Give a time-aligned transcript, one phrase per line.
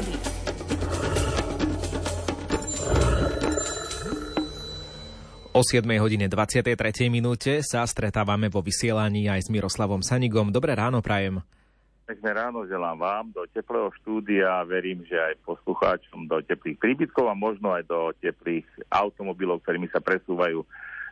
[0.00, 0.14] prírody.
[5.50, 7.10] O 7 hodine 23.
[7.10, 10.54] minúte sa stretávame vo vysielaní aj s Miroslavom Sanigom.
[10.54, 11.42] Dobré ráno, prajem.
[12.06, 17.30] Pekné ráno želám vám do teplého štúdia a verím, že aj poslucháčom do teplých príbytkov
[17.30, 20.66] a možno aj do teplých automobilov, ktorými sa presúvajú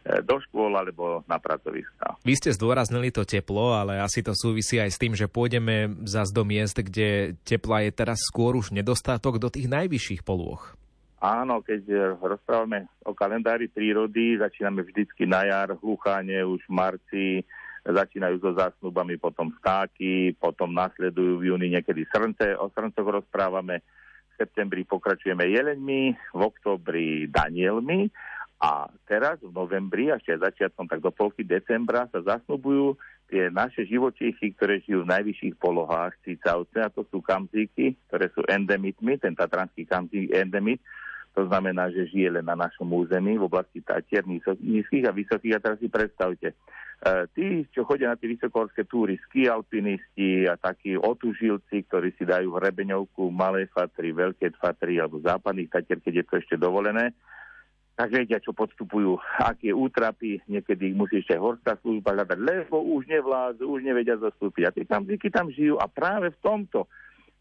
[0.05, 2.17] do škôl alebo na pracoviska.
[2.25, 6.33] Vy ste zdôraznili to teplo, ale asi to súvisí aj s tým, že pôjdeme zase
[6.33, 10.79] do miest, kde tepla je teraz skôr už nedostatok do tých najvyšších polôch.
[11.19, 17.27] Áno, keď e, rozprávame o kalendári prírody, začíname vždycky na jar, hlucháne už v marci,
[17.83, 24.35] začínajú so zásnubami, potom vtáky, potom nasledujú v júni niekedy srnce, o srncoch rozprávame, v
[24.39, 28.07] septembri pokračujeme jeleňmi, v oktobri danielmi
[28.59, 32.99] a teraz v novembri, ešte začiatkom, tak do polky decembra sa zasnubujú
[33.31, 38.43] tie naše živočíchy, ktoré žijú v najvyšších polohách cicavce, a to sú kamzíky, ktoré sú
[38.51, 40.83] endemitmi, ten tatranský kamzík endemit,
[41.39, 45.55] to znamená, že žije len na našom území v oblasti Tatier, nízkych a vysokých.
[45.55, 46.55] A teraz si predstavte, e,
[47.31, 52.59] tí, čo chodia na tie vysokohorské túry, ski alpinisti a takí otužilci, ktorí si dajú
[52.59, 57.15] hrebeňovku malé fatry, veľké fatry alebo západných Tatier, keď je to ešte dovolené,
[57.99, 63.11] tak vedia, čo podstupujú, aké útrapy, niekedy ich musí ešte horská služba hľadať, lebo už
[63.11, 64.71] nevládzu, už nevedia zastúpiť.
[64.71, 66.87] A tie kamziky tam žijú a práve v tomto,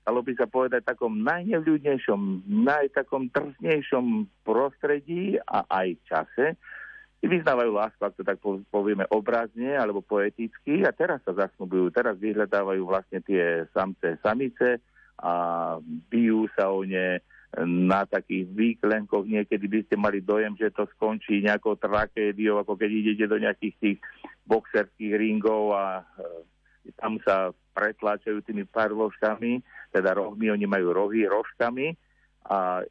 [0.01, 6.57] dalo by sa povedať, takom najnevľudnejšom, najtakom drsnejšom prostredí a aj čase,
[7.21, 8.41] vyznávajú lásku, ak to tak
[8.73, 14.81] povieme obrazne alebo poeticky a teraz sa zasnubujú, teraz vyhľadávajú vlastne tie samce samice
[15.21, 15.33] a
[16.09, 17.21] bijú sa o ne,
[17.55, 22.89] na takých výklenkoch niekedy by ste mali dojem, že to skončí nejakou tragédiou, ako keď
[22.91, 23.97] idete do nejakých tých
[24.43, 29.63] boxerských ringov a e, tam sa pretláčajú tými pár rožkami,
[29.95, 31.95] teda rohmi, oni majú rohy rožkami
[32.51, 32.83] a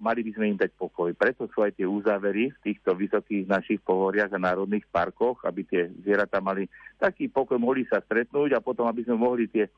[0.00, 1.14] mali by sme im dať pokoj.
[1.14, 5.90] Preto sú aj tie úzavery v týchto vysokých našich pohoriach a národných parkoch, aby tie
[6.02, 6.66] zvieratá mali
[6.98, 9.70] taký pokoj, mohli sa stretnúť a potom, aby sme mohli tie e,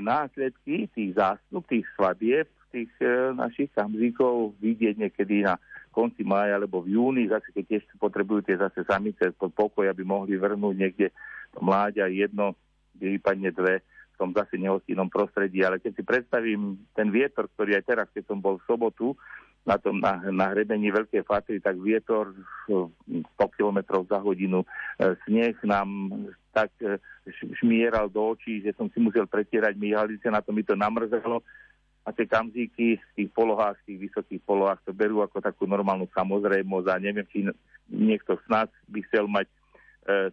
[0.00, 5.54] následky tých zástup, tých svadieb tých e, našich kamzíkov vidieť niekedy na
[5.94, 10.02] konci mája alebo v júni, zase keď tiež potrebujú tie zase samice pod pokoj, aby
[10.02, 11.14] mohli vrnúť niekde
[11.54, 12.58] mláďa jedno,
[12.98, 13.86] kde vypadne dve
[14.16, 15.62] tom zase nehostinnom prostredí.
[15.62, 19.14] Ale keď si predstavím ten vietor, ktorý aj teraz, keď som bol v sobotu
[19.64, 22.36] na tom na, na hrebení Veľkej Fatry, tak vietor
[22.68, 24.66] 100 km za hodinu, e,
[25.24, 26.12] sneh nám
[26.52, 27.00] tak e,
[27.56, 31.40] šmieral do očí, že som si musel pretierať myhalice, na to mi to namrzelo
[32.04, 36.04] a tie kamzíky v tých polohách, v tých vysokých polohách to berú ako takú normálnu
[36.12, 37.48] samozrejmosť a neviem, či
[37.88, 39.56] niekto z nás by chcel mať e,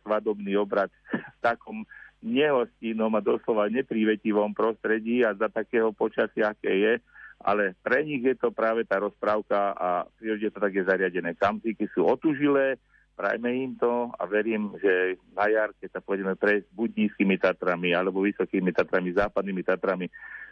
[0.03, 1.87] svadobný obrad v takom
[2.21, 6.93] nehostinnom a doslova neprívetivom prostredí a za takého počasia, aké je,
[7.41, 11.33] ale pre nich je to práve tá rozprávka a prírodne to tak je zariadené.
[11.33, 12.77] Kamzíky sú otužilé,
[13.17, 17.97] prajme im to a verím, že na jar, keď sa pôjdeme prejsť buď nízkymi Tatrami
[17.97, 20.05] alebo vysokými Tatrami, západnými Tatrami,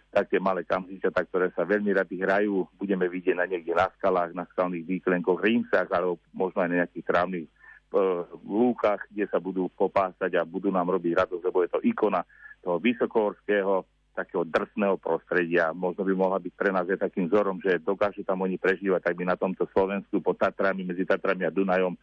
[0.10, 2.66] také malé kamzičatá, ktoré sa veľmi rady hrajú.
[2.82, 7.06] Budeme vidieť na niekde na skalách, na skalných výklenkoch, rímsach, alebo možno aj na nejakých
[7.06, 7.46] trávnych
[7.90, 7.98] e,
[8.46, 12.22] lúkach, kde sa budú popásať a budú nám robiť radosť, lebo je to ikona
[12.62, 15.72] toho vysokohorského, takého drsného prostredia.
[15.72, 19.16] Možno by mohla byť pre nás aj takým vzorom, že dokážu tam oni prežívať, tak
[19.16, 21.96] by na tomto Slovensku pod Tatrami, medzi Tatrami a Dunajom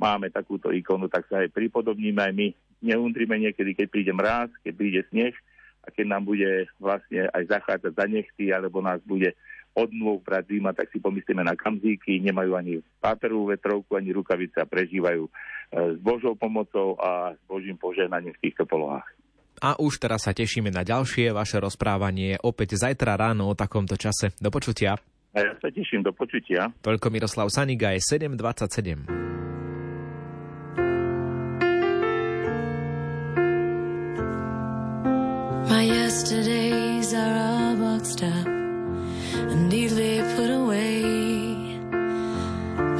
[0.00, 2.48] máme takúto ikonu, tak sa aj pripodobníme aj my.
[2.80, 5.36] Neundrime niekedy, keď príde mráz, keď príde sneh,
[5.80, 9.32] a keď nám bude vlastne aj zachádzať za nechty, alebo nás bude
[9.74, 14.58] od nôh brať zima, tak si pomyslíme na kamzíky, nemajú ani páperovú vetrovku, ani rukavice
[14.58, 15.30] a prežívajú e,
[15.94, 19.06] s Božou pomocou a s Božím požehnaním v týchto polohách.
[19.60, 24.32] A už teraz sa tešíme na ďalšie vaše rozprávanie opäť zajtra ráno o takomto čase.
[24.40, 24.96] Do počutia.
[25.30, 26.72] A ja sa teším, do počutia.
[26.82, 29.39] Toľko Miroslav Saniga je 727.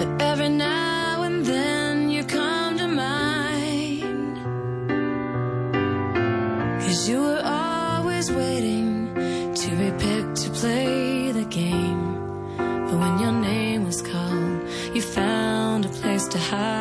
[0.00, 4.36] But every now and then you come to mind.
[6.80, 9.12] Cause you were always waiting
[9.54, 12.14] to be picked to play the game.
[12.56, 14.62] But when your name was called,
[14.94, 16.79] you found a place to hide.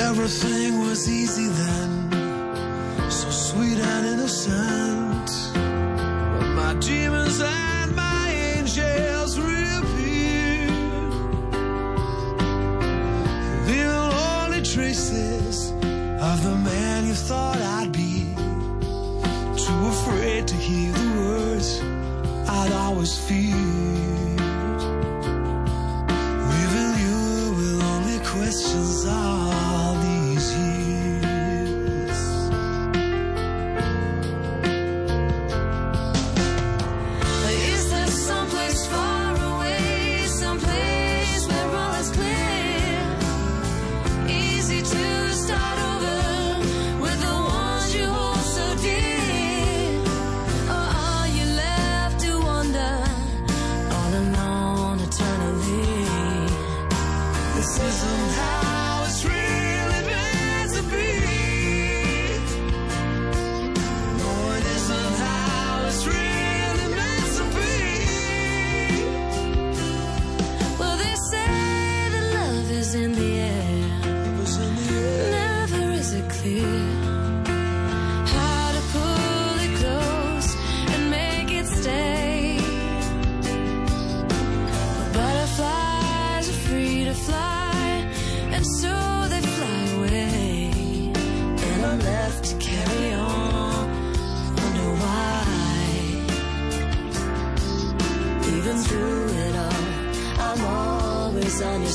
[0.00, 5.28] Everything was easy then, so sweet and innocent.
[5.54, 10.70] But my demons and my angels reappeared,
[13.66, 18.34] leaving only traces of the man you thought I'd be.
[19.56, 21.80] Too afraid to hear the words
[22.48, 24.40] I'd always feared.
[26.52, 27.20] Leaving you
[27.58, 29.37] with only questions are.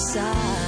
[0.04, 0.63] Side.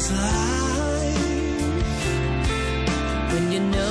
[0.00, 0.10] is
[3.32, 3.89] when you know